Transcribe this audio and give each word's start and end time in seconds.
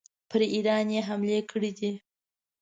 پر 0.29 0.39
ایران 0.55 0.85
یې 0.95 1.01
حملې 1.09 1.39
کړي 1.51 1.71
دي. 1.79 1.91